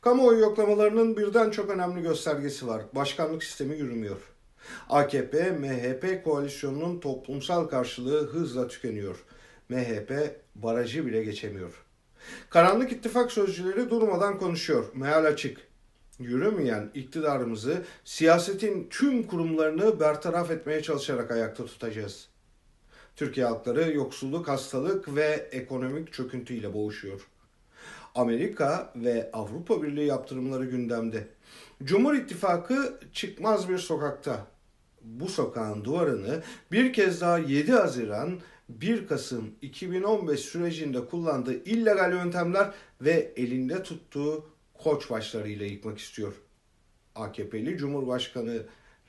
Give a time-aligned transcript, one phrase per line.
[0.00, 2.82] Kamuoyu yoklamalarının birden çok önemli göstergesi var.
[2.94, 4.16] Başkanlık sistemi yürümüyor.
[4.88, 9.24] AKP, MHP koalisyonunun toplumsal karşılığı hızla tükeniyor.
[9.68, 11.84] MHP barajı bile geçemiyor.
[12.50, 14.84] Karanlık ittifak sözcüleri durmadan konuşuyor.
[14.94, 15.68] Meal açık.
[16.18, 22.28] Yürümeyen iktidarımızı siyasetin tüm kurumlarını bertaraf etmeye çalışarak ayakta tutacağız.
[23.16, 27.28] Türkiye halkları yoksulluk, hastalık ve ekonomik çöküntüyle boğuşuyor.
[28.18, 31.28] Amerika ve Avrupa Birliği yaptırımları gündemde.
[31.84, 34.46] Cumhur İttifakı çıkmaz bir sokakta.
[35.02, 36.42] Bu sokağın duvarını
[36.72, 44.46] bir kez daha 7 Haziran 1 Kasım 2015 sürecinde kullandığı illegal yöntemler ve elinde tuttuğu
[44.74, 46.34] koç başlarıyla yıkmak istiyor.
[47.14, 48.62] AKP'li Cumhurbaşkanı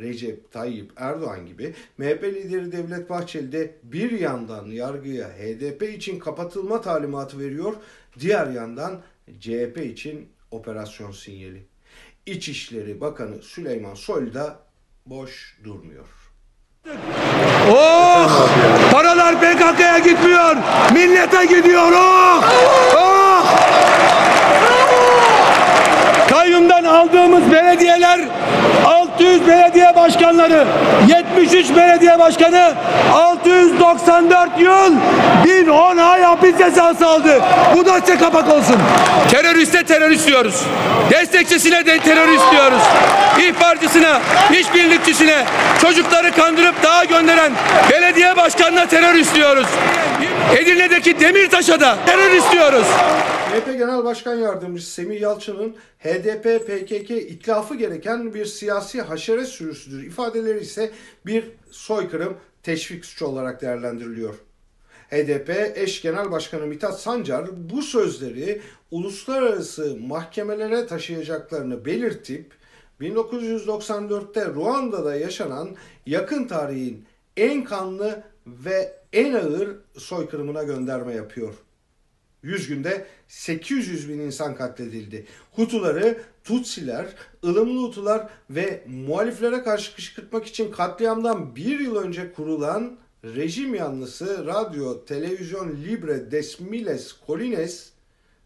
[0.00, 6.80] Recep Tayyip Erdoğan gibi MHP lideri Devlet Bahçeli de bir yandan yargıya HDP için kapatılma
[6.80, 7.76] talimatı veriyor,
[8.18, 9.00] diğer yandan
[9.40, 11.66] CHP için operasyon sinyali.
[12.26, 14.58] İçişleri Bakanı Süleyman Soylu da
[15.06, 16.06] boş durmuyor.
[17.70, 18.48] Oh!
[18.92, 20.56] Paralar PKK'ya gitmiyor.
[20.92, 21.92] Millete gidiyor.
[21.92, 22.44] Oh!
[22.96, 23.26] Oh!
[26.30, 28.28] Kayyumdan aldığımız belediyeler
[29.16, 30.64] 600 belediye başkanları,
[31.08, 32.74] 73 belediye başkanı
[33.12, 34.92] 694 yıl
[35.44, 37.40] 1010 ay hapis cezası aldı.
[37.76, 38.76] Bu da size kapak olsun.
[39.30, 40.62] Teröriste terörist diyoruz.
[41.10, 42.82] Destekçisine de terörist diyoruz.
[43.38, 44.20] İhbarcısına,
[44.52, 45.44] işbirlikçisine,
[45.80, 47.52] çocukları kandırıp dağa gönderen
[47.90, 49.66] belediye başkanına terörist diyoruz.
[50.56, 52.86] Edirne'deki Demirtaş'a da terörist diyoruz.
[53.56, 60.60] MHP Genel Başkan Yardımcısı Semih Yalçın'ın HDP, PKK itlafı gereken bir siyasi haşere sürüsüdür ifadeleri
[60.60, 60.90] ise
[61.26, 64.34] bir soykırım teşvik suçu olarak değerlendiriliyor.
[65.10, 72.52] HDP eş genel başkanı Mithat Sancar bu sözleri uluslararası mahkemelere taşıyacaklarını belirtip
[73.00, 75.68] 1994'te Ruanda'da yaşanan
[76.06, 77.04] yakın tarihin
[77.36, 81.54] en kanlı ve en ağır soykırımına gönderme yapıyor.
[82.46, 85.26] 100 günde 800 bin insan katledildi.
[85.52, 87.06] Hutuları, Tutsiler,
[87.44, 95.04] ılımlı Hutular ve muhaliflere karşı kışkırtmak için katliamdan bir yıl önce kurulan rejim yanlısı Radyo
[95.04, 97.90] Televizyon Libre des Miles Colines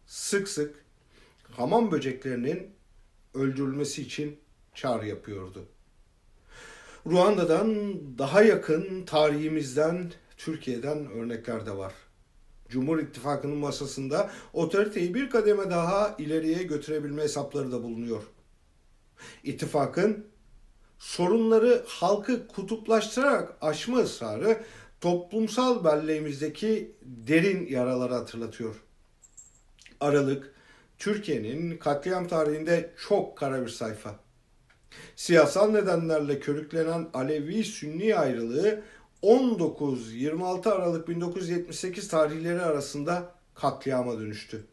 [0.06, 0.74] sık sık
[1.50, 2.70] hamam böceklerinin
[3.34, 4.36] öldürülmesi için
[4.74, 5.64] çağrı yapıyordu.
[7.06, 11.92] Ruanda'dan daha yakın tarihimizden Türkiye'den örnekler de var.
[12.70, 18.22] Cumhur İttifakı'nın masasında otoriteyi bir kademe daha ileriye götürebilme hesapları da bulunuyor.
[19.44, 20.26] İttifakın
[20.98, 24.60] sorunları halkı kutuplaştırarak aşma ısrarı
[25.00, 28.74] toplumsal belleğimizdeki derin yaraları hatırlatıyor.
[30.00, 30.54] Aralık,
[30.98, 34.20] Türkiye'nin katliam tarihinde çok kara bir sayfa.
[35.16, 38.82] Siyasal nedenlerle körüklenen Alevi-Sünni ayrılığı
[39.22, 44.64] 19-26 Aralık 1978 tarihleri arasında katliama dönüştü.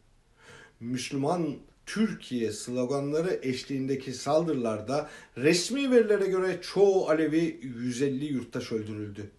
[0.80, 9.30] Müslüman Türkiye sloganları eşliğindeki saldırılarda resmi verilere göre çoğu Alevi 150 yurttaş öldürüldü.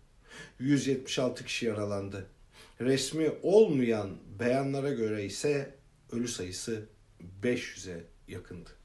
[0.60, 2.26] 176 kişi yaralandı.
[2.82, 4.10] Resmi olmayan
[4.40, 5.76] beyanlara göre ise
[6.12, 6.86] ölü sayısı
[7.44, 8.79] 500'e yakındı.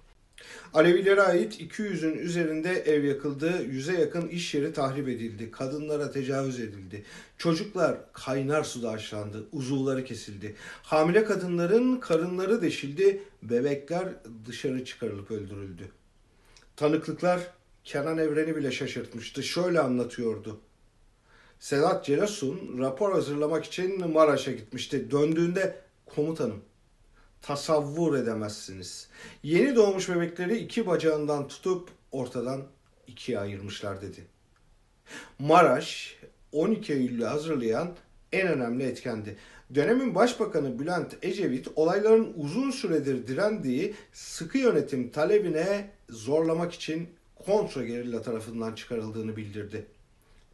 [0.75, 7.05] Alevilere ait 200'ün üzerinde ev yakıldı, 100'e yakın iş yeri tahrip edildi, kadınlara tecavüz edildi,
[7.39, 14.09] çocuklar kaynar suda haşlandı, uzuvları kesildi, hamile kadınların karınları deşildi, bebekler
[14.47, 15.89] dışarı çıkarılıp öldürüldü.
[16.77, 17.41] Tanıklıklar
[17.85, 19.43] Kenan Evren'i bile şaşırtmıştı.
[19.43, 20.61] Şöyle anlatıyordu.
[21.61, 25.11] Sedat Celasun rapor hazırlamak için Maraş'a gitmişti.
[25.11, 25.77] Döndüğünde
[26.07, 26.61] komutanım
[27.47, 29.09] tasavvur edemezsiniz.
[29.43, 32.63] Yeni doğmuş bebekleri iki bacağından tutup ortadan
[33.07, 34.25] ikiye ayırmışlar dedi.
[35.39, 36.19] Maraş
[36.53, 37.97] 12 Eylül'ü hazırlayan
[38.33, 39.37] en önemli etkendi.
[39.75, 47.09] Dönemin Başbakanı Bülent Ecevit olayların uzun süredir direndiği sıkı yönetim talebine zorlamak için
[47.47, 49.87] kontra gerilla tarafından çıkarıldığını bildirdi.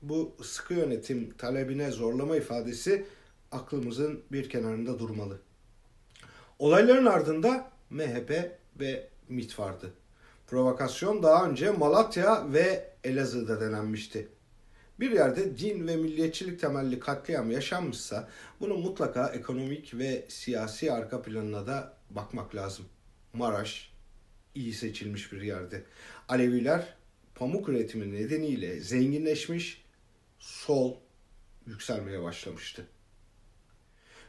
[0.03, 3.07] Bu sıkı yönetim talebine zorlama ifadesi
[3.53, 5.39] aklımızın bir kenarında durmalı.
[6.61, 8.31] Olayların ardında MHP
[8.81, 9.93] ve MİT vardı.
[10.47, 14.29] Provokasyon daha önce Malatya ve Elazığ'da denenmişti.
[15.01, 18.29] Bir yerde din ve milliyetçilik temelli katliam yaşanmışsa
[18.61, 22.85] bunun mutlaka ekonomik ve siyasi arka planına da bakmak lazım.
[23.33, 23.93] Maraş
[24.55, 25.85] iyi seçilmiş bir yerde.
[26.29, 26.95] Aleviler
[27.35, 29.85] pamuk üretimi nedeniyle zenginleşmiş,
[30.39, 30.97] sol
[31.67, 32.87] yükselmeye başlamıştı.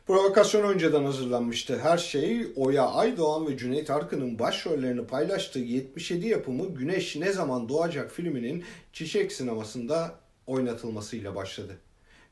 [0.07, 1.79] Provokasyon önceden hazırlanmıştı.
[1.79, 8.11] Her şey Oya Aydoğan ve Cüneyt Arkın'ın başrollerini paylaştığı 77 yapımı Güneş Ne Zaman Doğacak
[8.11, 8.63] filminin
[8.93, 10.15] Çiçek sinemasında
[10.47, 11.77] oynatılmasıyla başladı.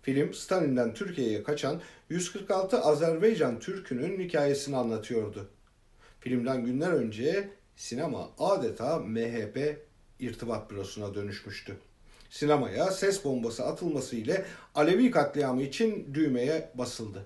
[0.01, 5.49] Film Stalin'den Türkiye'ye kaçan 146 Azerbaycan Türk'ünün hikayesini anlatıyordu.
[6.19, 9.85] Filmden günler önce sinema adeta MHP
[10.19, 11.77] irtibat bürosuna dönüşmüştü.
[12.29, 14.45] Sinemaya ses bombası atılması ile
[14.75, 17.25] Alevi katliamı için düğmeye basıldı.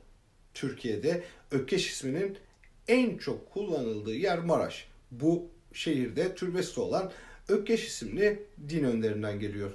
[0.54, 2.38] Türkiye'de Ökkeş isminin
[2.88, 4.88] en çok kullanıldığı yer Maraş.
[5.12, 7.12] Bu şehirde türbesi olan
[7.48, 9.72] Ökkeş isimli din önderinden geliyor.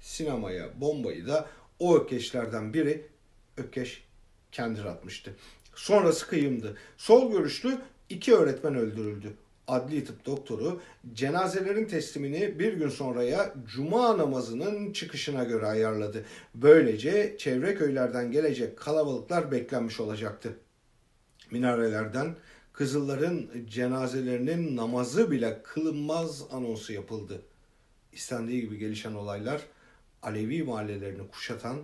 [0.00, 1.48] Sinemaya bombayı da
[1.78, 3.06] o Ökkeşlerden biri
[3.56, 4.04] Ökkeş
[4.52, 5.34] kendi atmıştı.
[5.74, 6.76] Sonrası kıyımdı.
[6.96, 7.78] Sol görüşlü
[8.08, 9.32] iki öğretmen öldürüldü.
[9.68, 10.80] Adli tıp doktoru
[11.12, 16.24] cenazelerin teslimini bir gün sonraya cuma namazının çıkışına göre ayarladı.
[16.54, 20.58] Böylece çevre köylerden gelecek kalabalıklar beklenmiş olacaktı.
[21.50, 22.36] Minarelerden
[22.72, 27.42] kızılların cenazelerinin namazı bile kılınmaz anonsu yapıldı.
[28.12, 29.62] İstendiği gibi gelişen olaylar
[30.22, 31.76] Alevi mahallelerini kuşatan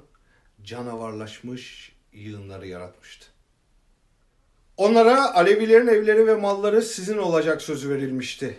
[0.63, 3.27] canavarlaşmış yığınları yaratmıştı.
[4.79, 8.59] Onlara Alevilerin evleri ve malları sizin olacak sözü verilmişti.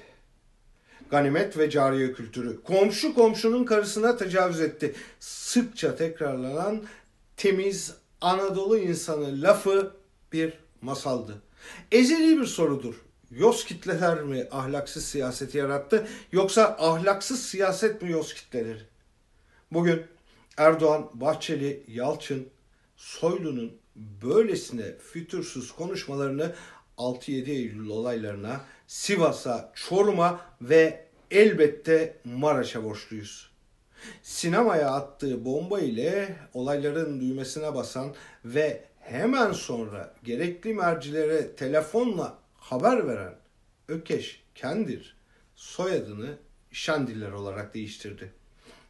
[1.11, 2.63] Ganimet ve cariye kültürü.
[2.63, 4.95] Komşu komşunun karısına tecavüz etti.
[5.19, 6.83] Sıkça tekrarlanan
[7.37, 9.91] temiz Anadolu insanı lafı
[10.33, 11.41] bir masaldı.
[11.91, 12.95] Ezeli bir sorudur.
[13.31, 18.81] Yoz kitleler mi ahlaksız siyaseti yarattı yoksa ahlaksız siyaset mi yoz kitleleri?
[19.71, 20.03] Bugün
[20.57, 22.47] Erdoğan, Bahçeli, Yalçın,
[22.97, 23.71] Soylu'nun
[24.21, 26.55] böylesine fütursuz konuşmalarını
[26.97, 33.49] 6-7 Eylül olaylarına, Sivas'a, Çorum'a ve elbette Maraş'a borçluyuz.
[34.23, 38.15] Sinemaya attığı bomba ile olayların düğmesine basan
[38.45, 43.35] ve hemen sonra gerekli mercilere telefonla haber veren
[43.87, 45.17] Ökeş Kendir
[45.55, 46.37] soyadını
[46.71, 48.33] Şandiller olarak değiştirdi.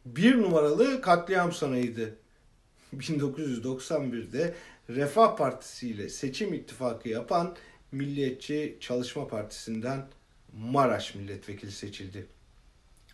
[0.04, 2.16] Bir numaralı katliam sanayıydı.
[2.96, 4.54] 1991'de
[4.94, 7.56] Refah Partisi ile seçim ittifakı yapan
[7.92, 10.06] Milliyetçi Çalışma Partisi'nden
[10.52, 12.26] Maraş milletvekili seçildi.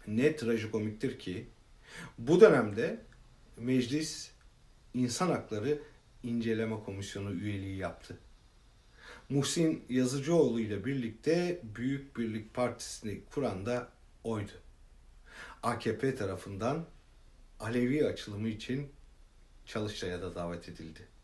[0.06, 1.46] Ne trajikomiktir ki
[2.18, 3.00] bu dönemde
[3.56, 4.30] meclis
[4.94, 5.78] İnsan Hakları
[6.22, 8.18] İnceleme Komisyonu üyeliği yaptı.
[9.28, 13.88] Muhsin Yazıcıoğlu ile birlikte Büyük Birlik Partisi'ni kuran da
[14.24, 14.52] oydu.
[15.62, 16.86] AKP tarafından
[17.60, 18.88] Alevi açılımı için
[19.66, 21.15] Çalıştay'a da davet edildi.